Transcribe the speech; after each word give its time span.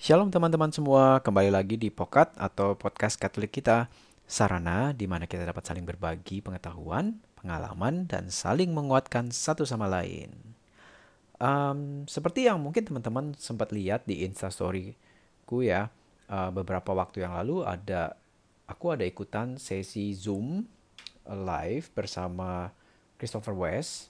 Shalom 0.00 0.32
teman-teman 0.32 0.72
semua, 0.72 1.20
kembali 1.20 1.52
lagi 1.52 1.76
di 1.76 1.92
Pokat 1.92 2.32
atau 2.40 2.72
podcast 2.72 3.20
Katolik 3.20 3.60
kita, 3.60 3.92
sarana 4.24 4.96
di 4.96 5.04
mana 5.04 5.28
kita 5.28 5.44
dapat 5.44 5.60
saling 5.60 5.84
berbagi 5.84 6.40
pengetahuan, 6.40 7.20
pengalaman, 7.36 8.08
dan 8.08 8.32
saling 8.32 8.72
menguatkan 8.72 9.28
satu 9.28 9.68
sama 9.68 9.84
lain. 9.92 10.32
Um, 11.36 12.08
seperti 12.08 12.48
yang 12.48 12.64
mungkin 12.64 12.88
teman-teman 12.88 13.36
sempat 13.36 13.76
lihat 13.76 14.08
di 14.08 14.24
Instastory 14.24 14.96
ku 15.44 15.60
ya, 15.60 15.92
uh, 16.32 16.48
beberapa 16.48 16.96
waktu 16.96 17.20
yang 17.20 17.36
lalu 17.36 17.68
ada 17.68 18.16
aku 18.72 18.96
ada 18.96 19.04
ikutan 19.04 19.60
sesi 19.60 20.16
Zoom 20.16 20.64
live 21.28 21.92
bersama 21.92 22.72
Christopher 23.20 23.52
West. 23.52 24.08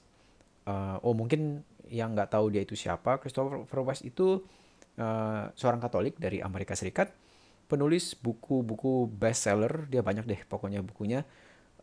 Uh, 0.63 1.03
oh 1.03 1.19
mungkin 1.19 1.67
yang 1.91 2.15
nggak 2.15 2.31
tahu 2.31 2.55
dia 2.55 2.63
itu 2.63 2.79
siapa, 2.79 3.19
Christopher 3.19 3.83
West 3.83 4.07
itu 4.07 4.47
uh, 4.99 5.53
seorang 5.55 5.79
Katolik 5.79 6.19
dari 6.19 6.43
Amerika 6.43 6.75
Serikat, 6.75 7.13
penulis 7.71 8.19
buku-buku 8.19 9.07
bestseller, 9.07 9.87
dia 9.87 10.03
banyak 10.03 10.27
deh 10.27 10.41
pokoknya 10.49 10.83
bukunya, 10.83 11.23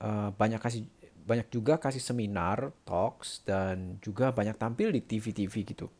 uh, 0.04 0.34
banyak 0.36 0.59
kasih 0.59 0.84
banyak 1.28 1.52
juga 1.52 1.76
kasih 1.76 2.00
seminar, 2.00 2.72
talks 2.88 3.44
dan 3.44 4.00
juga 4.00 4.31
banyak 4.31 4.55
tampil 4.55 4.95
di 4.95 5.04
TV-TV 5.04 5.54
gitu. 5.76 5.91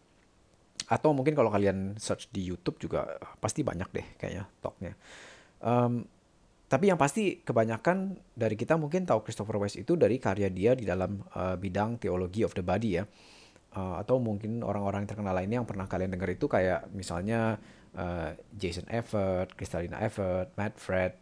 Atau 0.88 1.12
mungkin 1.12 1.36
kalau 1.36 1.52
kalian 1.52 2.00
search 2.00 2.32
di 2.32 2.48
YouTube 2.48 2.80
juga 2.80 3.20
pasti 3.44 3.60
banyak 3.60 3.92
deh 3.92 4.08
kayaknya 4.16 4.48
talknya. 4.64 4.96
Um, 5.60 6.08
tapi 6.68 6.92
yang 6.92 7.00
pasti 7.00 7.44
kebanyakan 7.44 8.20
dari 8.36 8.60
kita 8.60 8.76
mungkin 8.76 9.08
tahu 9.08 9.24
Christopher 9.24 9.60
West 9.60 9.80
itu 9.80 9.96
dari 9.96 10.20
karya 10.20 10.52
dia 10.52 10.76
di 10.76 10.84
dalam 10.84 11.24
uh, 11.36 11.56
bidang 11.56 12.00
teologi 12.00 12.44
of 12.44 12.56
the 12.56 12.64
body 12.64 13.00
ya 13.00 13.08
uh, 13.78 14.02
atau 14.02 14.18
mungkin 14.18 14.66
orang-orang 14.66 15.06
terkenal 15.06 15.38
lainnya 15.38 15.62
yang 15.62 15.70
pernah 15.70 15.86
kalian 15.86 16.10
dengar 16.10 16.34
itu 16.34 16.50
kayak 16.50 16.90
misalnya 16.98 17.62
uh, 17.94 18.34
Jason 18.58 18.90
Everett, 18.90 19.54
Kristalina 19.54 20.02
Everett, 20.02 20.58
Matt 20.58 20.82
Fred. 20.82 21.14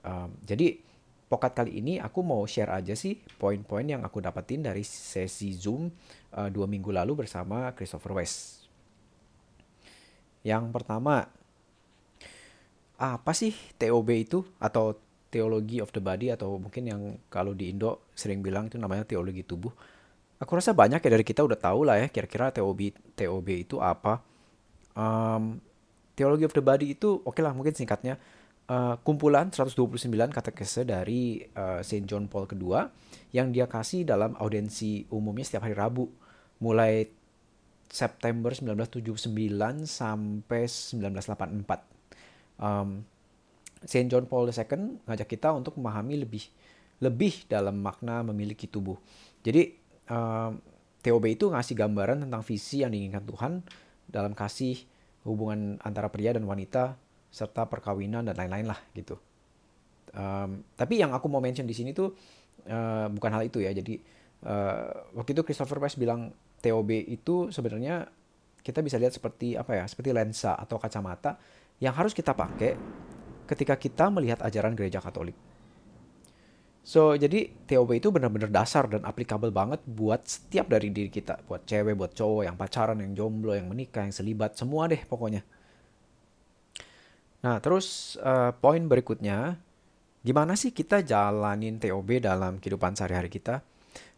Um, 0.00 0.32
jadi 0.40 0.80
pokat 1.28 1.52
kali 1.52 1.84
ini 1.84 2.00
aku 2.00 2.24
mau 2.24 2.40
share 2.48 2.72
aja 2.72 2.96
sih 2.96 3.20
poin-poin 3.36 3.84
yang 3.84 4.00
aku 4.00 4.24
dapetin 4.24 4.64
dari 4.64 4.80
sesi 4.80 5.52
Zoom 5.52 5.92
uh, 6.32 6.48
dua 6.48 6.64
minggu 6.64 6.88
lalu 6.88 7.28
bersama 7.28 7.76
Christopher 7.76 8.16
West. 8.16 8.64
Yang 10.40 10.72
pertama, 10.72 11.28
apa 12.96 13.32
sih 13.36 13.52
TOB 13.76 14.08
itu 14.16 14.40
atau 14.56 14.96
teologi 15.28 15.84
of 15.84 15.92
the 15.92 16.00
body 16.00 16.32
atau 16.32 16.56
mungkin 16.56 16.88
yang 16.88 17.02
kalau 17.28 17.52
di 17.52 17.68
Indo 17.68 18.08
sering 18.16 18.40
bilang 18.40 18.72
itu 18.72 18.80
namanya 18.80 19.04
teologi 19.04 19.44
tubuh. 19.44 19.70
Aku 20.38 20.54
rasa 20.54 20.70
banyak 20.70 21.02
ya 21.02 21.10
dari 21.10 21.26
kita 21.26 21.42
udah 21.42 21.58
tahu 21.58 21.82
lah 21.82 21.98
ya 21.98 22.06
kira-kira 22.06 22.54
TOB 22.54 22.94
TOB 23.18 23.48
itu 23.58 23.82
apa. 23.82 24.22
Um, 24.94 25.58
Theology 26.14 26.46
of 26.46 26.54
the 26.54 26.62
Body 26.62 26.94
itu 26.94 27.22
oke 27.22 27.34
okay 27.34 27.42
lah 27.42 27.54
mungkin 27.54 27.74
singkatnya 27.74 28.18
uh, 28.70 28.98
kumpulan 29.02 29.50
129 29.50 30.10
katekese 30.30 30.86
dari 30.86 31.42
uh, 31.58 31.82
Saint 31.82 32.06
John 32.06 32.30
Paul 32.30 32.46
II 32.50 32.74
yang 33.34 33.50
dia 33.50 33.66
kasih 33.66 34.06
dalam 34.06 34.38
audiensi 34.38 35.06
umumnya 35.10 35.46
setiap 35.46 35.66
hari 35.66 35.74
Rabu 35.74 36.06
mulai 36.62 37.06
September 37.88 38.52
1979 38.52 39.30
sampai 39.88 40.62
1984. 40.68 42.60
Um, 42.60 43.02
Saint 43.86 44.10
John 44.10 44.26
Paul 44.26 44.50
II 44.50 45.02
ngajak 45.06 45.28
kita 45.30 45.54
untuk 45.54 45.78
memahami 45.78 46.20
lebih 46.26 46.44
lebih 46.98 47.46
dalam 47.46 47.78
makna 47.78 48.26
memiliki 48.26 48.66
tubuh. 48.66 48.98
Jadi 49.46 49.70
TOB 50.08 51.24
itu 51.28 51.52
ngasih 51.52 51.74
gambaran 51.76 52.24
tentang 52.26 52.42
visi 52.42 52.82
yang 52.82 52.90
diinginkan 52.90 53.24
Tuhan 53.28 53.52
dalam 54.08 54.32
kasih 54.32 54.76
hubungan 55.28 55.76
antara 55.84 56.08
pria 56.08 56.32
dan 56.32 56.48
wanita 56.48 56.96
serta 57.28 57.68
perkawinan 57.68 58.24
dan 58.24 58.34
lain-lain 58.34 58.66
lah 58.72 58.80
gitu. 58.96 59.20
Um, 60.16 60.64
tapi 60.72 60.96
yang 60.98 61.12
aku 61.12 61.28
mau 61.28 61.44
mention 61.44 61.68
di 61.68 61.76
sini 61.76 61.92
tuh 61.92 62.16
uh, 62.66 63.06
bukan 63.12 63.30
hal 63.36 63.42
itu 63.44 63.60
ya. 63.60 63.70
Jadi 63.76 64.00
uh, 64.48 65.12
waktu 65.12 65.36
itu 65.36 65.44
Christopher 65.44 65.78
West 65.84 66.00
bilang 66.00 66.32
TOB 66.64 66.90
itu 67.04 67.52
sebenarnya 67.52 68.08
kita 68.64 68.80
bisa 68.80 68.96
lihat 68.96 69.12
seperti 69.12 69.54
apa 69.54 69.76
ya? 69.76 69.84
Seperti 69.84 70.10
lensa 70.16 70.56
atau 70.56 70.80
kacamata 70.80 71.36
yang 71.78 71.92
harus 71.94 72.16
kita 72.16 72.32
pakai 72.32 72.74
ketika 73.48 73.76
kita 73.76 74.08
melihat 74.08 74.40
ajaran 74.44 74.72
gereja 74.72 75.00
Katolik. 75.00 75.47
So, 76.88 77.12
jadi 77.12 77.52
TOB 77.68 78.00
itu 78.00 78.08
benar-benar 78.08 78.48
dasar 78.48 78.88
dan 78.88 79.04
applicable 79.04 79.52
banget 79.52 79.84
buat 79.84 80.24
setiap 80.24 80.72
dari 80.72 80.88
diri 80.88 81.12
kita. 81.12 81.44
Buat 81.44 81.68
cewek, 81.68 81.92
buat 81.92 82.16
cowok, 82.16 82.48
yang 82.48 82.56
pacaran, 82.56 82.96
yang 83.04 83.12
jomblo, 83.12 83.52
yang 83.52 83.68
menikah, 83.68 84.08
yang 84.08 84.16
selibat, 84.16 84.56
semua 84.56 84.88
deh 84.88 85.04
pokoknya. 85.04 85.44
Nah, 87.44 87.60
terus 87.60 88.16
uh, 88.24 88.56
poin 88.56 88.80
berikutnya, 88.80 89.60
gimana 90.24 90.56
sih 90.56 90.72
kita 90.72 91.04
jalanin 91.04 91.76
TOB 91.76 92.24
dalam 92.24 92.56
kehidupan 92.56 92.96
sehari-hari 92.96 93.28
kita? 93.28 93.60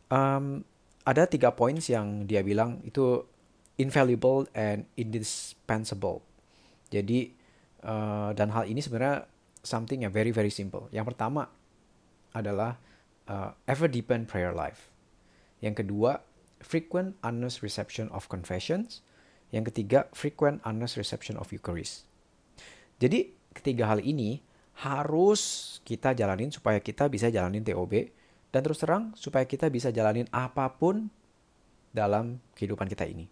Um, 0.07 0.63
ada 1.03 1.27
tiga 1.27 1.51
poin 1.51 1.75
yang 1.75 2.23
dia 2.31 2.47
bilang 2.47 2.87
itu 2.87 3.27
infallible 3.83 4.47
and 4.55 4.87
indispensable. 4.95 6.23
Jadi, 6.87 7.35
uh, 7.83 8.31
dan 8.31 8.55
hal 8.55 8.71
ini 8.71 8.79
sebenarnya 8.79 9.27
something 9.59 10.07
yang 10.07 10.15
very 10.15 10.31
very 10.31 10.55
simple. 10.55 10.87
Yang 10.95 11.19
pertama, 11.19 11.51
adalah 12.37 12.79
uh, 13.31 13.55
ever 13.67 13.87
deepen 13.87 14.27
prayer 14.27 14.55
life. 14.55 14.91
Yang 15.61 15.87
kedua, 15.87 16.25
frequent 16.61 17.17
honest 17.25 17.61
reception 17.65 18.09
of 18.13 18.29
confessions. 18.29 19.05
Yang 19.51 19.75
ketiga, 19.75 20.07
frequent 20.15 20.63
honest 20.63 20.95
reception 20.95 21.35
of 21.37 21.51
Eucharist. 21.51 22.07
Jadi 23.01 23.33
ketiga 23.51 23.91
hal 23.91 24.05
ini 24.05 24.45
harus 24.81 25.77
kita 25.83 26.15
jalanin 26.15 26.49
supaya 26.55 26.79
kita 26.81 27.11
bisa 27.11 27.29
jalanin 27.29 27.61
TOB 27.67 28.09
dan 28.55 28.61
terus 28.65 28.81
terang 28.81 29.13
supaya 29.19 29.45
kita 29.45 29.69
bisa 29.69 29.91
jalanin 29.91 30.25
apa 30.31 30.71
pun 30.73 31.11
dalam 31.91 32.39
kehidupan 32.55 32.87
kita 32.87 33.05
ini. 33.05 33.27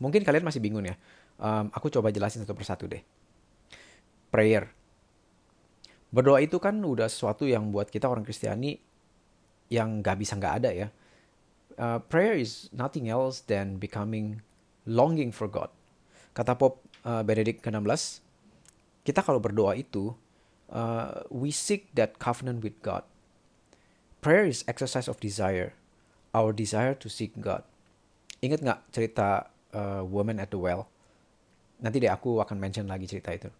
Mungkin 0.00 0.24
kalian 0.24 0.42
masih 0.42 0.58
bingung 0.58 0.82
ya. 0.82 0.96
Um, 1.36 1.68
aku 1.70 1.92
coba 1.92 2.10
jelasin 2.10 2.42
satu 2.42 2.56
persatu 2.56 2.88
deh. 2.88 3.04
Prayer 4.32 4.72
berdoa 6.12 6.44
itu 6.44 6.60
kan 6.60 6.76
udah 6.76 7.08
sesuatu 7.08 7.48
yang 7.48 7.72
buat 7.72 7.88
kita 7.88 8.06
orang 8.06 8.22
Kristiani 8.22 8.76
yang 9.72 10.04
gak 10.04 10.20
bisa 10.20 10.36
gak 10.36 10.62
ada 10.62 10.70
ya. 10.70 10.88
Uh, 11.80 11.98
prayer 12.12 12.36
is 12.36 12.68
nothing 12.68 13.08
else 13.08 13.40
than 13.48 13.80
becoming 13.80 14.44
longing 14.84 15.32
for 15.32 15.48
God. 15.48 15.72
Kata 16.36 16.52
Pop 16.52 16.84
uh, 17.08 17.24
Benedict 17.24 17.64
ke-16, 17.64 18.20
kita 19.08 19.24
kalau 19.24 19.40
berdoa 19.40 19.72
itu, 19.72 20.12
uh, 20.68 21.24
we 21.32 21.48
seek 21.48 21.88
that 21.96 22.20
covenant 22.20 22.60
with 22.60 22.76
God. 22.84 23.08
Prayer 24.20 24.46
is 24.46 24.62
exercise 24.68 25.08
of 25.08 25.18
desire, 25.18 25.74
our 26.36 26.52
desire 26.52 26.94
to 26.94 27.08
seek 27.08 27.34
God. 27.40 27.64
Ingat 28.44 28.60
nggak 28.62 28.80
cerita 28.92 29.48
uh, 29.72 30.04
Woman 30.04 30.38
at 30.38 30.52
the 30.52 30.60
Well? 30.60 30.86
Nanti 31.82 31.98
deh 31.98 32.12
aku 32.12 32.38
akan 32.38 32.60
mention 32.60 32.86
lagi 32.86 33.10
cerita 33.10 33.34
itu. 33.34 33.50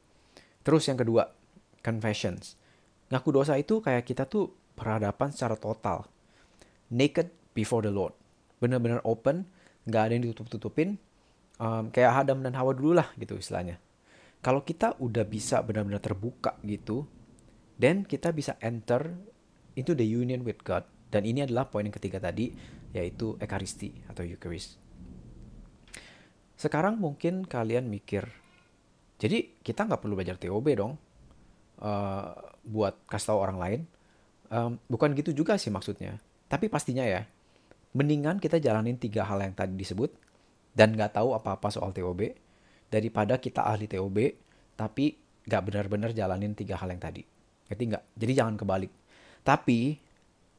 Terus 0.62 0.86
yang 0.86 1.00
kedua, 1.00 1.26
confessions. 1.82 2.56
Ngaku 3.12 3.28
dosa 3.34 3.58
itu 3.60 3.82
kayak 3.84 4.08
kita 4.08 4.24
tuh 4.24 4.54
perhadapan 4.72 5.28
secara 5.34 5.58
total. 5.58 6.08
Naked 6.88 7.28
before 7.52 7.84
the 7.84 7.92
Lord. 7.92 8.16
Bener-bener 8.62 9.04
open, 9.04 9.44
nggak 9.84 10.02
ada 10.08 10.12
yang 10.16 10.24
ditutup-tutupin. 10.24 10.96
Um, 11.60 11.92
kayak 11.92 12.24
Adam 12.26 12.40
dan 12.40 12.56
Hawa 12.56 12.72
dulu 12.72 12.96
lah 12.96 13.12
gitu 13.20 13.36
istilahnya. 13.36 13.76
Kalau 14.42 14.66
kita 14.66 14.98
udah 14.98 15.22
bisa 15.22 15.62
benar-benar 15.62 16.02
terbuka 16.02 16.58
gitu, 16.66 17.06
then 17.78 18.02
kita 18.02 18.34
bisa 18.34 18.58
enter 18.58 19.14
into 19.78 19.94
the 19.94 20.02
union 20.02 20.42
with 20.42 20.58
God. 20.66 20.82
Dan 21.12 21.28
ini 21.28 21.44
adalah 21.44 21.68
poin 21.68 21.84
yang 21.86 21.94
ketiga 21.94 22.18
tadi, 22.18 22.50
yaitu 22.96 23.36
Ekaristi 23.38 23.92
atau 24.08 24.24
Eucharist. 24.24 24.80
Sekarang 26.56 26.98
mungkin 26.98 27.44
kalian 27.44 27.86
mikir, 27.86 28.26
jadi 29.22 29.54
kita 29.62 29.86
nggak 29.86 30.02
perlu 30.02 30.18
belajar 30.18 30.34
TOB 30.34 30.66
dong 30.74 30.98
uh, 31.82 32.32
buat 32.62 32.94
kasih 33.10 33.34
tahu 33.34 33.38
orang 33.42 33.58
lain. 33.58 33.80
Um, 34.52 34.78
bukan 34.86 35.12
gitu 35.18 35.34
juga 35.34 35.58
sih 35.58 35.68
maksudnya. 35.68 36.16
Tapi 36.46 36.68
pastinya 36.68 37.02
ya, 37.02 37.26
mendingan 37.96 38.38
kita 38.38 38.62
jalanin 38.62 38.96
tiga 38.96 39.26
hal 39.26 39.40
yang 39.42 39.56
tadi 39.56 39.74
disebut 39.74 40.12
dan 40.72 40.96
nggak 40.96 41.18
tahu 41.18 41.36
apa-apa 41.36 41.68
soal 41.68 41.92
TOB 41.92 42.32
daripada 42.88 43.40
kita 43.40 43.64
ahli 43.64 43.88
TOB 43.88 44.16
tapi 44.76 45.16
nggak 45.48 45.62
benar-benar 45.64 46.10
jalanin 46.14 46.54
tiga 46.54 46.78
hal 46.78 46.92
yang 46.92 47.02
tadi. 47.02 47.24
Ngerti 47.68 47.84
nggak? 47.88 48.04
Jadi 48.16 48.32
jangan 48.36 48.54
kebalik. 48.60 48.92
Tapi 49.42 49.96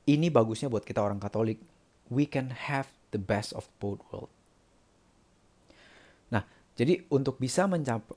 ini 0.10 0.28
bagusnya 0.28 0.68
buat 0.68 0.84
kita 0.84 1.00
orang 1.00 1.22
Katolik. 1.22 1.62
We 2.12 2.28
can 2.28 2.52
have 2.52 2.92
the 3.16 3.22
best 3.22 3.56
of 3.56 3.70
both 3.80 4.04
world. 4.12 4.30
Jadi 6.74 7.06
untuk 7.14 7.38
bisa 7.38 7.70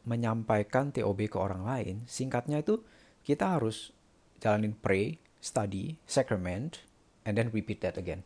menyampaikan 0.09 0.89
TOB 0.89 1.29
ke 1.29 1.37
orang 1.37 1.69
lain, 1.69 2.09
singkatnya 2.09 2.65
itu 2.65 2.81
kita 3.21 3.61
harus 3.61 3.93
jalanin 4.41 4.73
pray, 4.73 5.21
study, 5.45 6.01
sacrament, 6.09 6.81
and 7.29 7.37
then 7.37 7.53
repeat 7.53 7.85
that 7.85 8.01
again. 8.01 8.25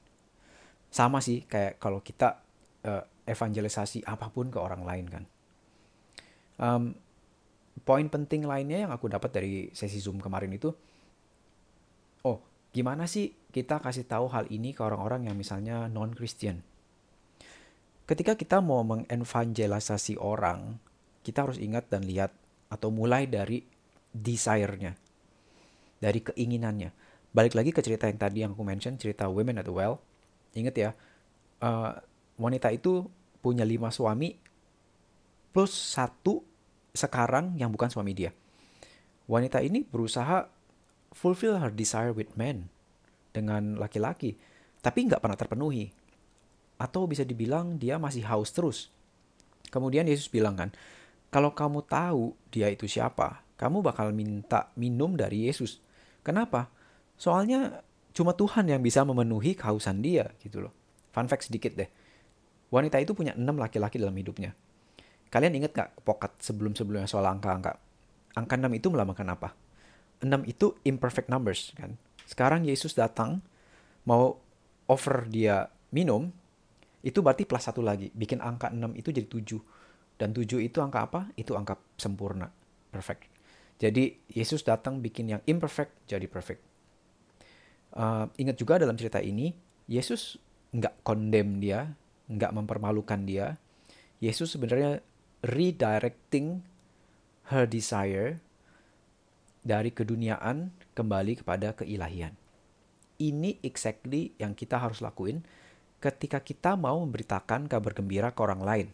Sama 0.90 1.18
sih 1.18 1.42
kayak 1.50 1.82
kalau 1.82 1.98
kita 1.98 2.46
uh, 2.86 3.02
evangelisasi 3.26 4.06
apa 4.06 4.30
pun 4.30 4.54
ke 4.54 4.58
orang 4.62 4.86
lain 4.86 5.06
kan. 5.10 5.24
Um, 6.60 6.84
poin 7.82 8.06
penting 8.06 8.46
lainnya 8.46 8.86
yang 8.86 8.92
aku 8.94 9.10
dapat 9.10 9.34
dari 9.34 9.52
sesi 9.74 9.98
Zoom 9.98 10.22
kemarin 10.22 10.54
itu, 10.54 10.70
oh 12.22 12.38
gimana 12.70 13.10
sih 13.10 13.34
kita 13.50 13.82
kasih 13.82 14.06
tahu 14.06 14.30
hal 14.30 14.46
ini 14.46 14.70
ke 14.70 14.82
orang-orang 14.86 15.26
yang 15.26 15.34
misalnya 15.34 15.90
non-Christian? 15.90 16.69
Ketika 18.10 18.34
kita 18.34 18.58
mau 18.58 18.82
mengevangelisasi 18.82 20.18
orang, 20.18 20.82
kita 21.22 21.46
harus 21.46 21.62
ingat 21.62 21.86
dan 21.86 22.02
lihat 22.02 22.34
atau 22.66 22.90
mulai 22.90 23.30
dari 23.30 23.62
desire-nya, 24.10 24.98
dari 26.02 26.18
keinginannya. 26.18 26.90
Balik 27.30 27.54
lagi 27.54 27.70
ke 27.70 27.78
cerita 27.78 28.10
yang 28.10 28.18
tadi 28.18 28.42
yang 28.42 28.58
aku 28.58 28.66
mention, 28.66 28.98
cerita 28.98 29.30
Women 29.30 29.62
at 29.62 29.66
the 29.70 29.70
Well. 29.70 30.02
Ingat 30.58 30.74
ya, 30.74 30.90
uh, 31.62 31.94
wanita 32.34 32.74
itu 32.74 33.06
punya 33.38 33.62
lima 33.62 33.94
suami 33.94 34.34
plus 35.54 35.70
satu 35.70 36.42
sekarang 36.90 37.54
yang 37.62 37.70
bukan 37.70 37.94
suami 37.94 38.10
dia. 38.10 38.34
Wanita 39.30 39.62
ini 39.62 39.86
berusaha 39.86 40.50
fulfill 41.14 41.62
her 41.62 41.70
desire 41.70 42.10
with 42.10 42.34
men 42.34 42.74
dengan 43.30 43.78
laki-laki, 43.78 44.34
tapi 44.82 45.06
nggak 45.06 45.22
pernah 45.22 45.38
terpenuhi. 45.38 45.99
Atau 46.80 47.04
bisa 47.04 47.28
dibilang 47.28 47.76
dia 47.76 48.00
masih 48.00 48.24
haus 48.24 48.48
terus. 48.56 48.88
Kemudian 49.68 50.08
Yesus 50.08 50.32
bilang 50.32 50.56
kan, 50.56 50.72
kalau 51.28 51.52
kamu 51.52 51.84
tahu 51.84 52.32
dia 52.48 52.72
itu 52.72 52.88
siapa, 52.88 53.44
kamu 53.60 53.84
bakal 53.84 54.10
minta 54.16 54.72
minum 54.74 55.12
dari 55.12 55.44
Yesus. 55.44 55.84
Kenapa? 56.24 56.72
Soalnya 57.20 57.84
cuma 58.16 58.32
Tuhan 58.32 58.66
yang 58.72 58.80
bisa 58.80 59.04
memenuhi 59.04 59.52
kehausan 59.52 60.00
dia 60.00 60.32
gitu 60.40 60.64
loh. 60.64 60.72
Fun 61.12 61.28
fact 61.28 61.52
sedikit 61.52 61.76
deh. 61.76 61.86
Wanita 62.72 62.96
itu 62.98 63.12
punya 63.12 63.36
enam 63.36 63.60
laki-laki 63.60 64.00
dalam 64.00 64.16
hidupnya. 64.16 64.56
Kalian 65.30 65.62
inget 65.62 65.76
gak 65.76 65.94
pokat 66.02 66.34
sebelum-sebelumnya 66.42 67.06
soal 67.06 67.28
angka-angka? 67.28 67.78
Angka 68.34 68.54
6 68.58 68.66
itu 68.74 68.88
melambangkan 68.90 69.28
apa? 69.30 69.48
6 70.22 70.26
itu 70.46 70.74
imperfect 70.82 71.30
numbers 71.30 71.70
kan. 71.78 71.94
Sekarang 72.26 72.66
Yesus 72.66 72.94
datang 72.94 73.42
mau 74.06 74.38
offer 74.86 75.26
dia 75.30 75.70
minum, 75.94 76.34
itu 77.00 77.24
berarti 77.24 77.48
plus 77.48 77.64
satu 77.64 77.80
lagi. 77.80 78.12
Bikin 78.12 78.44
angka 78.44 78.68
6 78.68 78.92
itu 78.96 79.08
jadi 79.08 79.28
7. 79.28 80.20
Dan 80.20 80.36
7 80.36 80.60
itu 80.60 80.78
angka 80.84 81.00
apa? 81.08 81.20
Itu 81.36 81.56
angka 81.56 81.80
sempurna. 81.96 82.52
Perfect. 82.92 83.30
Jadi 83.80 84.12
Yesus 84.28 84.60
datang 84.60 85.00
bikin 85.00 85.32
yang 85.32 85.42
imperfect 85.48 86.04
jadi 86.04 86.28
perfect. 86.28 86.60
Uh, 87.96 88.28
ingat 88.36 88.60
juga 88.60 88.76
dalam 88.76 88.94
cerita 88.94 89.18
ini, 89.24 89.56
Yesus 89.88 90.36
nggak 90.76 91.00
condemn 91.00 91.58
dia, 91.58 91.88
nggak 92.28 92.52
mempermalukan 92.52 93.24
dia. 93.24 93.56
Yesus 94.20 94.52
sebenarnya 94.52 95.00
redirecting 95.40 96.60
her 97.48 97.64
desire 97.64 98.36
dari 99.64 99.90
keduniaan 99.90 100.76
kembali 100.92 101.40
kepada 101.40 101.72
keilahian. 101.72 102.36
Ini 103.16 103.64
exactly 103.64 104.36
yang 104.36 104.52
kita 104.52 104.76
harus 104.76 105.00
lakuin 105.00 105.40
ketika 106.00 106.40
kita 106.40 106.74
mau 106.74 106.98
memberitakan 107.04 107.68
kabar 107.68 107.92
gembira 107.92 108.32
ke 108.32 108.40
orang 108.40 108.62
lain. 108.64 108.88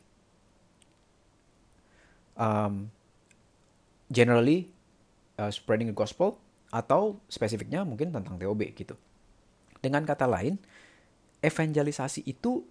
Um, 2.36 2.90
generally, 4.10 4.68
uh, 5.38 5.48
spreading 5.48 5.88
the 5.88 5.96
gospel 5.96 6.36
atau 6.74 7.22
spesifiknya 7.30 7.86
mungkin 7.86 8.10
tentang 8.12 8.36
TOB 8.36 8.74
gitu. 8.74 8.98
Dengan 9.80 10.02
kata 10.02 10.26
lain, 10.26 10.58
evangelisasi 11.40 12.26
itu 12.26 12.66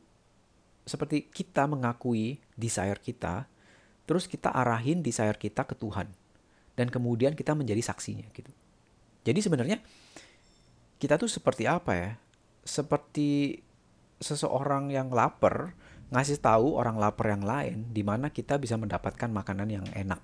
seperti 0.86 1.32
kita 1.34 1.66
mengakui 1.66 2.38
desire 2.54 3.02
kita 3.02 3.50
terus 4.06 4.30
kita 4.30 4.54
arahin 4.54 5.02
desire 5.02 5.34
kita 5.34 5.66
ke 5.66 5.74
Tuhan 5.74 6.06
dan 6.78 6.88
kemudian 6.94 7.34
kita 7.34 7.58
menjadi 7.58 7.82
saksinya 7.82 8.30
gitu. 8.30 8.54
Jadi 9.26 9.40
sebenarnya 9.42 9.82
kita 11.02 11.18
tuh 11.18 11.26
seperti 11.26 11.66
apa 11.66 11.92
ya? 11.98 12.12
Seperti 12.62 13.64
seseorang 14.25 14.89
yang 14.89 15.13
lapar 15.13 15.77
ngasih 16.10 16.42
tahu 16.42 16.74
orang 16.74 16.98
lapar 16.98 17.30
yang 17.30 17.45
lain 17.45 17.94
di 17.94 18.01
mana 18.01 18.33
kita 18.33 18.57
bisa 18.57 18.74
mendapatkan 18.74 19.30
makanan 19.30 19.69
yang 19.69 19.86
enak. 19.94 20.18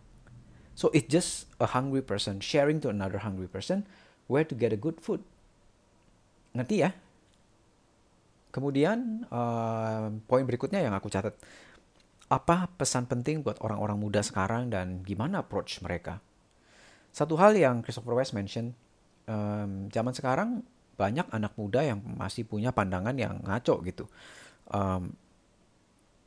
So 0.74 0.89
it's 0.98 1.06
just 1.06 1.45
a 1.62 1.69
hungry 1.69 2.01
person 2.01 2.42
sharing 2.42 2.81
to 2.81 2.89
another 2.89 3.21
hungry 3.21 3.45
person 3.45 3.86
where 4.25 4.42
to 4.42 4.57
get 4.57 4.74
a 4.74 4.80
good 4.80 4.98
food. 4.98 5.21
Ngerti 6.57 6.81
ya? 6.81 6.89
Kemudian 8.50 9.30
uh, 9.30 10.09
poin 10.25 10.44
berikutnya 10.44 10.81
yang 10.81 10.98
aku 10.98 11.07
catat 11.07 11.38
apa 12.31 12.71
pesan 12.80 13.06
penting 13.06 13.44
buat 13.44 13.59
orang-orang 13.59 14.00
muda 14.00 14.24
sekarang 14.24 14.71
dan 14.71 15.06
gimana 15.06 15.45
approach 15.45 15.83
mereka? 15.86 16.24
Satu 17.12 17.36
hal 17.36 17.53
yang 17.59 17.83
Christopher 17.83 18.15
West 18.15 18.31
mention, 18.31 18.71
um, 19.27 19.92
zaman 19.92 20.15
sekarang 20.15 20.63
banyak 21.01 21.25
anak 21.33 21.57
muda 21.57 21.81
yang 21.81 21.98
masih 22.06 22.45
punya 22.45 22.69
pandangan 22.69 23.18
yang 23.18 23.42
ngaco 23.42 23.81
gitu. 23.81 24.06
Um, 24.69 25.18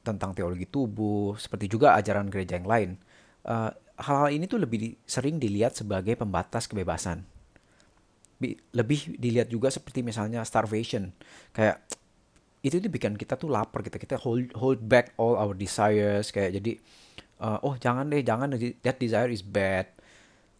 tentang 0.05 0.37
teologi 0.37 0.69
tubuh, 0.69 1.39
seperti 1.39 1.71
juga 1.71 1.95
ajaran 1.97 2.29
gereja 2.29 2.61
yang 2.61 2.69
lain. 2.69 2.91
uh, 3.49 3.73
hal-hal 3.95 4.31
ini 4.35 4.45
tuh 4.51 4.59
lebih 4.59 4.99
sering 5.07 5.39
dilihat 5.39 5.79
sebagai 5.79 6.19
pembatas 6.19 6.67
kebebasan. 6.67 7.23
Bi, 8.35 8.59
lebih 8.75 9.15
dilihat 9.17 9.49
juga 9.49 9.71
seperti 9.71 10.03
misalnya 10.03 10.43
starvation, 10.43 11.15
kayak 11.55 11.79
itu 12.65 12.83
itu 12.83 12.89
bikin 12.91 13.15
kita 13.15 13.39
tuh 13.39 13.53
lapar 13.53 13.85
kita 13.85 14.01
kita 14.01 14.17
hold 14.19 14.51
hold 14.59 14.81
back 14.83 15.15
all 15.21 15.39
our 15.39 15.55
desires. 15.55 16.35
Kayak 16.35 16.59
jadi 16.59 16.73
uh, 17.39 17.63
oh 17.63 17.79
jangan 17.79 18.11
deh 18.11 18.27
jangan 18.27 18.51
that 18.83 18.99
desire 18.99 19.31
is 19.31 19.45
bad. 19.45 19.87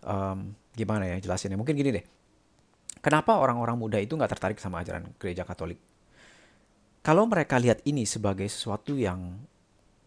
Um, 0.05 0.55
gimana 0.77 1.09
ya 1.11 1.17
jelasinnya? 1.19 1.59
Mungkin 1.59 1.75
gini 1.75 1.91
deh 1.91 2.05
kenapa 3.05 3.37
orang-orang 3.37 3.77
muda 3.77 4.01
itu 4.01 4.17
nggak 4.17 4.33
tertarik 4.33 4.57
sama 4.57 4.81
ajaran 4.81 5.13
gereja 5.21 5.45
Katolik? 5.45 5.77
Kalau 7.05 7.29
mereka 7.29 7.61
lihat 7.61 7.85
ini 7.85 8.09
sebagai 8.09 8.49
sesuatu 8.49 8.97
yang 8.97 9.37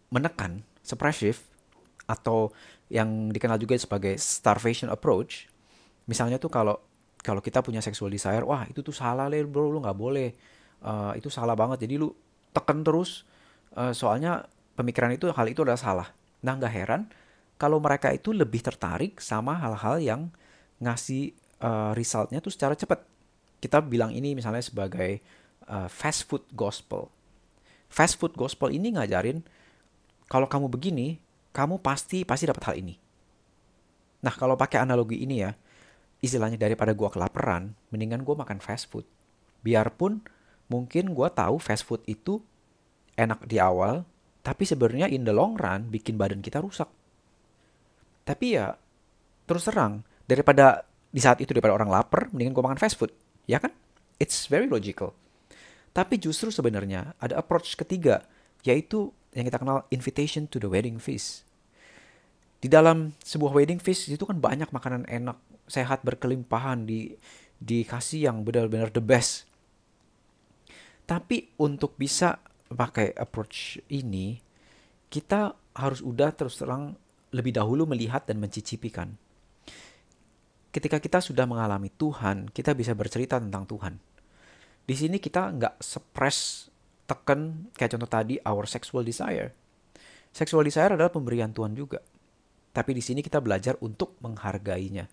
menekan 0.10 0.66
suppressive 0.82 1.38
atau 2.10 2.50
yang 2.90 3.30
dikenal 3.30 3.62
juga 3.62 3.78
sebagai 3.78 4.18
starvation 4.18 4.90
approach 4.90 5.46
misalnya 6.08 6.40
tuh 6.40 6.48
kalau 6.50 6.80
kalau 7.20 7.44
kita 7.44 7.60
punya 7.60 7.84
sexual 7.84 8.08
desire 8.08 8.42
wah 8.48 8.64
itu 8.72 8.80
tuh 8.80 8.96
salah 8.96 9.28
le 9.28 9.44
bro 9.44 9.70
lu 9.70 9.84
nggak 9.84 10.00
boleh. 10.00 10.32
Uh, 10.78 11.12
itu 11.20 11.28
salah 11.28 11.54
banget. 11.54 11.86
Jadi 11.86 12.00
lu 12.00 12.10
tekan 12.56 12.82
terus 12.82 13.28
uh, 13.76 13.92
soalnya 13.92 14.48
pemikiran 14.80 15.12
itu 15.12 15.30
hal 15.30 15.46
itu 15.52 15.62
adalah 15.68 15.78
salah. 15.78 16.08
Nah 16.42 16.56
nggak 16.56 16.74
heran 16.74 17.02
kalau 17.60 17.82
mereka 17.84 18.14
itu 18.16 18.32
lebih 18.32 18.64
tertarik 18.64 19.20
sama 19.20 19.60
hal-hal 19.60 20.00
yang 20.00 20.22
ngasih 20.80 21.36
uh, 21.62 21.92
resultnya 21.94 22.42
tuh 22.44 22.54
secara 22.54 22.74
cepat. 22.74 23.04
Kita 23.58 23.82
bilang 23.82 24.14
ini 24.14 24.38
misalnya 24.38 24.62
sebagai 24.62 25.22
uh, 25.70 25.90
fast 25.90 26.30
food 26.30 26.46
gospel. 26.54 27.10
Fast 27.88 28.20
food 28.20 28.36
gospel 28.36 28.70
ini 28.70 28.94
ngajarin 28.94 29.42
kalau 30.28 30.46
kamu 30.46 30.68
begini 30.68 31.18
kamu 31.56 31.80
pasti 31.82 32.28
pasti 32.28 32.46
dapat 32.46 32.64
hal 32.70 32.76
ini. 32.78 32.96
Nah 34.22 34.34
kalau 34.36 34.60
pakai 34.60 34.84
analogi 34.84 35.24
ini 35.24 35.42
ya 35.42 35.52
istilahnya 36.22 36.58
daripada 36.58 36.92
gua 36.98 37.10
kelaparan 37.10 37.74
mendingan 37.90 38.22
gua 38.22 38.44
makan 38.44 38.60
fast 38.62 38.92
food. 38.92 39.08
Biarpun 39.66 40.22
mungkin 40.68 41.16
gue 41.16 41.28
tahu 41.32 41.58
fast 41.58 41.88
food 41.88 42.04
itu 42.06 42.44
enak 43.18 43.48
di 43.48 43.58
awal, 43.58 44.04
tapi 44.44 44.68
sebenarnya 44.68 45.10
in 45.10 45.24
the 45.26 45.34
long 45.34 45.58
run 45.58 45.90
bikin 45.90 46.20
badan 46.20 46.44
kita 46.44 46.62
rusak. 46.62 46.88
Tapi 48.28 48.60
ya 48.60 48.76
terus 49.48 49.64
terang 49.64 50.04
daripada 50.28 50.84
di 51.12 51.22
saat 51.24 51.40
itu 51.40 51.52
daripada 51.56 51.76
orang 51.76 51.90
lapar, 51.92 52.30
mendingan 52.32 52.54
gue 52.54 52.64
makan 52.64 52.80
fast 52.80 53.00
food, 53.00 53.12
ya 53.50 53.58
kan? 53.58 53.72
It's 54.18 54.50
very 54.50 54.68
logical. 54.68 55.14
Tapi 55.96 56.22
justru 56.22 56.54
sebenarnya 56.54 57.18
ada 57.18 57.40
approach 57.42 57.74
ketiga, 57.74 58.26
yaitu 58.62 59.10
yang 59.34 59.46
kita 59.48 59.62
kenal 59.62 59.86
invitation 59.90 60.46
to 60.50 60.58
the 60.62 60.70
wedding 60.70 61.02
feast. 61.02 61.46
Di 62.58 62.70
dalam 62.70 63.14
sebuah 63.22 63.54
wedding 63.54 63.78
feast 63.78 64.10
itu 64.10 64.26
kan 64.26 64.38
banyak 64.38 64.70
makanan 64.74 65.06
enak, 65.06 65.38
sehat, 65.70 66.02
berkelimpahan, 66.02 66.86
di 66.86 67.14
dikasih 67.58 68.30
yang 68.30 68.46
benar-benar 68.46 68.94
the 68.94 69.02
best 69.02 69.48
tapi 71.08 71.56
untuk 71.64 71.96
bisa 71.96 72.36
pakai 72.68 73.16
approach 73.16 73.80
ini, 73.88 74.36
kita 75.08 75.56
harus 75.80 76.04
udah 76.04 76.36
terus 76.36 76.60
terang 76.60 77.00
lebih 77.32 77.56
dahulu 77.56 77.88
melihat 77.88 78.28
dan 78.28 78.44
mencicipikan. 78.44 79.16
Ketika 80.78 81.02
kita 81.02 81.18
sudah 81.26 81.50
mengalami 81.50 81.90
Tuhan, 81.90 82.54
kita 82.54 82.78
bisa 82.78 82.94
bercerita 82.94 83.42
tentang 83.42 83.66
Tuhan. 83.66 83.98
Di 84.86 84.94
sini 84.94 85.18
kita 85.18 85.50
nggak 85.58 85.82
suppress, 85.82 86.70
tekan, 87.10 87.74
kayak 87.74 87.98
contoh 87.98 88.06
tadi, 88.06 88.38
our 88.46 88.70
sexual 88.70 89.02
desire. 89.02 89.58
Sexual 90.30 90.62
desire 90.62 90.94
adalah 90.94 91.10
pemberian 91.10 91.50
Tuhan 91.50 91.74
juga. 91.74 91.98
Tapi 92.78 92.94
di 92.94 93.02
sini 93.02 93.26
kita 93.26 93.42
belajar 93.42 93.74
untuk 93.82 94.22
menghargainya. 94.22 95.10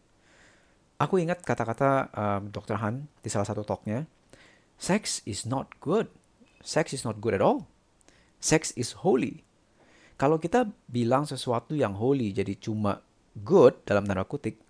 Aku 1.00 1.16
ingat 1.16 1.40
kata-kata 1.40 2.12
um, 2.12 2.52
Dr. 2.52 2.76
Han 2.85 3.09
di 3.25 3.33
salah 3.33 3.49
satu 3.49 3.64
talknya, 3.64 4.04
Sex 4.76 5.25
is 5.25 5.49
not 5.49 5.73
good. 5.80 6.12
Sex 6.61 6.92
is 6.92 7.09
not 7.09 7.25
good 7.25 7.33
at 7.33 7.40
all. 7.40 7.64
Sex 8.37 8.76
is 8.76 9.00
holy. 9.00 9.40
Kalau 10.21 10.37
kita 10.37 10.68
bilang 10.92 11.25
sesuatu 11.25 11.73
yang 11.73 11.97
holy 11.97 12.37
jadi 12.37 12.52
cuma 12.52 13.00
good 13.33 13.80
dalam 13.88 14.04
tanda 14.04 14.28
kutip, 14.28 14.61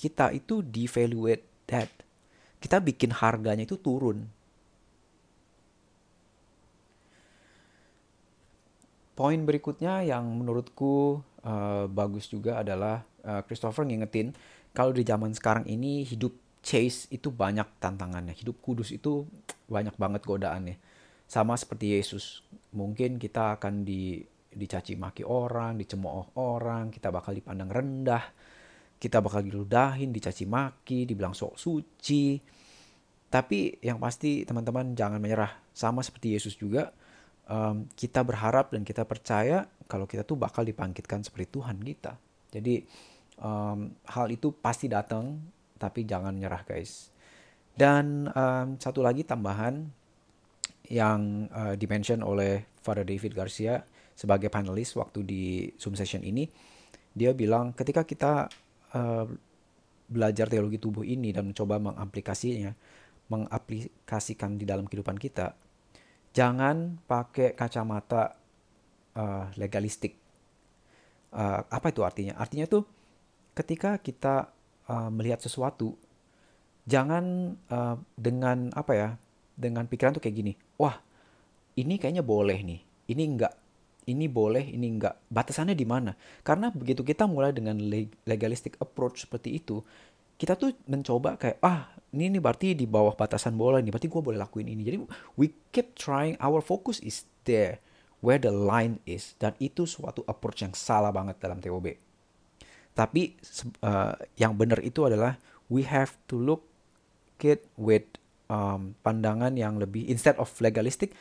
kita 0.00 0.32
itu 0.32 0.64
devaluate 0.64 1.68
that. 1.68 1.92
Kita 2.56 2.80
bikin 2.80 3.12
harganya 3.12 3.68
itu 3.68 3.76
turun. 3.76 4.24
Poin 9.12 9.36
berikutnya 9.44 10.00
yang 10.00 10.24
menurutku 10.24 11.20
uh, 11.44 11.84
bagus 11.92 12.32
juga 12.32 12.64
adalah 12.64 13.04
uh, 13.20 13.44
Christopher 13.44 13.84
ngingetin 13.84 14.32
kalau 14.72 14.96
di 14.96 15.04
zaman 15.04 15.36
sekarang 15.36 15.68
ini 15.68 16.08
hidup 16.08 16.32
chase 16.64 17.04
itu 17.12 17.28
banyak 17.28 17.68
tantangannya. 17.76 18.32
Hidup 18.32 18.56
kudus 18.64 18.96
itu 18.96 19.28
banyak 19.68 19.92
banget 20.00 20.24
godaannya. 20.24 20.80
Sama 21.28 21.60
seperti 21.60 22.00
Yesus. 22.00 22.40
Mungkin 22.72 23.20
kita 23.20 23.60
akan 23.60 23.84
di 23.84 24.24
dicaci 24.50 24.96
maki 24.96 25.22
orang, 25.22 25.76
dicemooh 25.76 26.34
orang, 26.40 26.90
kita 26.90 27.12
bakal 27.12 27.36
dipandang 27.36 27.70
rendah, 27.70 28.24
kita 29.00 29.24
bakal 29.24 29.40
diludahin, 29.40 30.12
dicaci 30.12 30.44
maki, 30.44 31.08
dibilang 31.08 31.32
sok 31.32 31.56
suci. 31.56 32.36
Tapi 33.32 33.80
yang 33.80 33.96
pasti 33.96 34.44
teman-teman 34.44 34.92
jangan 34.92 35.16
menyerah. 35.16 35.72
Sama 35.72 36.04
seperti 36.04 36.36
Yesus 36.36 36.52
juga, 36.60 36.92
um, 37.48 37.88
kita 37.96 38.20
berharap 38.20 38.76
dan 38.76 38.84
kita 38.84 39.08
percaya 39.08 39.64
kalau 39.88 40.04
kita 40.04 40.28
tuh 40.28 40.36
bakal 40.36 40.68
dibangkitkan 40.68 41.24
seperti 41.24 41.48
Tuhan 41.48 41.80
kita. 41.80 42.20
Jadi 42.52 42.84
um, 43.40 43.88
hal 44.04 44.28
itu 44.28 44.52
pasti 44.52 44.92
datang, 44.92 45.40
tapi 45.80 46.04
jangan 46.04 46.36
menyerah 46.36 46.60
guys. 46.68 47.08
Dan 47.72 48.28
um, 48.36 48.76
satu 48.76 49.00
lagi 49.00 49.24
tambahan 49.24 49.88
yang 50.92 51.48
uh, 51.54 51.72
dimention 51.78 52.20
oleh 52.20 52.68
Father 52.84 53.06
David 53.06 53.32
Garcia 53.32 53.80
sebagai 54.12 54.52
panelis 54.52 54.92
waktu 54.98 55.24
di 55.24 55.44
Zoom 55.80 55.96
session 55.96 56.20
ini, 56.20 56.44
dia 57.16 57.32
bilang 57.32 57.72
ketika 57.72 58.04
kita 58.04 58.52
uh, 58.94 59.26
belajar 60.10 60.50
teologi 60.50 60.82
tubuh 60.82 61.06
ini 61.06 61.30
dan 61.30 61.50
mencoba 61.50 61.78
mengaplikasinya, 61.78 62.74
mengaplikasikan 63.30 64.58
di 64.58 64.66
dalam 64.66 64.90
kehidupan 64.90 65.14
kita, 65.14 65.54
jangan 66.34 66.98
pakai 67.06 67.54
kacamata 67.54 68.34
uh, 69.14 69.46
legalistik. 69.54 70.18
Uh, 71.30 71.62
apa 71.70 71.94
itu 71.94 72.02
artinya? 72.02 72.34
Artinya 72.42 72.66
tuh 72.66 72.82
ketika 73.54 74.02
kita 74.02 74.50
uh, 74.90 75.10
melihat 75.14 75.38
sesuatu, 75.38 75.94
jangan 76.90 77.54
uh, 77.70 77.94
dengan 78.18 78.74
apa 78.74 78.92
ya? 78.98 79.08
Dengan 79.60 79.84
pikiran 79.84 80.16
tuh 80.16 80.24
kayak 80.24 80.36
gini, 80.40 80.52
wah 80.80 80.96
ini 81.76 82.00
kayaknya 82.00 82.24
boleh 82.24 82.64
nih, 82.64 82.80
ini 83.12 83.22
enggak 83.28 83.59
ini 84.10 84.26
boleh, 84.26 84.66
ini 84.74 84.86
enggak. 84.90 85.16
Batasannya 85.30 85.78
di 85.78 85.86
mana? 85.86 86.12
Karena 86.42 86.68
begitu 86.74 87.06
kita 87.06 87.24
mulai 87.30 87.54
dengan 87.54 87.78
legalistic 88.26 88.76
approach 88.82 89.24
seperti 89.24 89.56
itu, 89.56 89.80
kita 90.40 90.56
tuh 90.56 90.74
mencoba 90.90 91.36
kayak, 91.38 91.58
ah 91.62 91.92
ini, 92.10 92.32
ini 92.32 92.38
berarti 92.42 92.74
di 92.74 92.88
bawah 92.88 93.14
batasan 93.14 93.54
boleh 93.54 93.80
ini, 93.80 93.94
berarti 93.94 94.10
gue 94.10 94.22
boleh 94.22 94.38
lakuin 94.40 94.68
ini. 94.68 94.82
Jadi 94.82 94.96
we 95.38 95.54
keep 95.70 95.94
trying, 95.94 96.34
our 96.42 96.58
focus 96.58 96.98
is 97.00 97.28
there, 97.46 97.78
where 98.24 98.40
the 98.40 98.50
line 98.50 98.98
is. 99.06 99.38
Dan 99.38 99.54
itu 99.62 99.86
suatu 99.86 100.26
approach 100.26 100.66
yang 100.66 100.74
salah 100.74 101.14
banget 101.14 101.38
dalam 101.38 101.62
TOB. 101.62 101.94
Tapi 102.96 103.38
uh, 103.86 104.12
yang 104.34 104.58
benar 104.58 104.82
itu 104.82 105.06
adalah 105.06 105.38
we 105.70 105.86
have 105.86 106.18
to 106.26 106.36
look 106.36 106.66
it 107.40 107.64
with 107.80 108.04
um, 108.52 108.92
pandangan 109.00 109.56
yang 109.56 109.80
lebih 109.80 110.04
instead 110.10 110.36
of 110.36 110.50
legalistic 110.60 111.16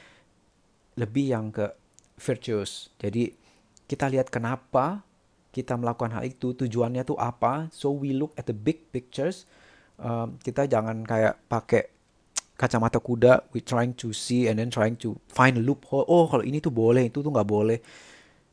lebih 0.99 1.31
yang 1.31 1.53
ke 1.53 1.71
virtuous. 2.19 2.91
Jadi 2.99 3.33
kita 3.89 4.11
lihat 4.11 4.29
kenapa 4.29 5.01
kita 5.49 5.73
melakukan 5.73 6.13
hal 6.13 6.23
itu, 6.29 6.53
tujuannya 6.53 7.01
tuh 7.07 7.17
apa. 7.17 7.73
So 7.73 7.89
we 7.95 8.13
look 8.13 8.37
at 8.37 8.45
the 8.45 8.53
big 8.53 8.93
pictures. 8.93 9.49
Um, 9.97 10.37
kita 10.39 10.69
jangan 10.69 11.01
kayak 11.03 11.41
pakai 11.49 11.89
kacamata 12.59 12.99
kuda, 12.99 13.47
we 13.55 13.63
trying 13.63 13.95
to 13.95 14.11
see 14.11 14.51
and 14.51 14.59
then 14.59 14.67
trying 14.67 14.99
to 14.99 15.15
find 15.31 15.55
a 15.55 15.63
loophole. 15.63 16.05
Oh 16.05 16.27
kalau 16.27 16.43
ini 16.43 16.59
tuh 16.59 16.69
boleh, 16.69 17.07
itu 17.07 17.23
tuh 17.23 17.31
nggak 17.31 17.47
boleh. 17.47 17.79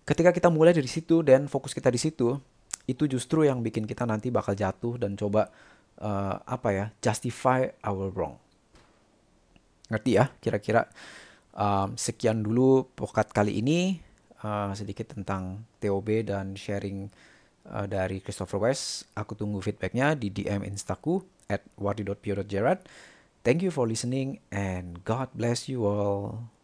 Ketika 0.06 0.30
kita 0.30 0.49
mulai 0.49 0.70
dari 0.70 0.87
situ 0.87 1.26
dan 1.26 1.50
fokus 1.50 1.75
kita 1.75 1.90
di 1.90 1.99
situ, 1.99 2.38
itu 2.87 3.04
justru 3.11 3.42
yang 3.42 3.61
bikin 3.61 3.82
kita 3.82 4.06
nanti 4.06 4.30
bakal 4.30 4.54
jatuh 4.54 4.94
dan 5.02 5.18
coba 5.18 5.50
uh, 5.99 6.38
apa 6.46 6.68
ya 6.70 6.87
justify 7.02 7.66
our 7.82 8.14
wrong. 8.14 8.38
Ngerti 9.90 10.11
ya 10.14 10.30
kira-kira 10.38 10.87
Um, 11.56 11.96
sekian 11.96 12.44
dulu 12.44 12.84
pokat 12.92 13.32
kali 13.32 13.64
ini 13.64 13.96
uh, 14.44 14.76
sedikit 14.76 15.16
tentang 15.16 15.64
TOB 15.80 16.28
dan 16.28 16.52
sharing 16.52 17.08
uh, 17.72 17.88
dari 17.88 18.20
Christopher 18.20 18.60
West. 18.60 19.08
Aku 19.16 19.32
tunggu 19.32 19.64
feedbacknya 19.64 20.12
di 20.12 20.28
DM 20.28 20.68
instaku 20.68 21.25
at 21.48 21.64
wardi.pio.gerard. 21.80 22.84
Thank 23.40 23.64
you 23.64 23.72
for 23.72 23.88
listening 23.88 24.42
and 24.52 25.00
God 25.06 25.32
bless 25.32 25.70
you 25.70 25.86
all. 25.86 26.55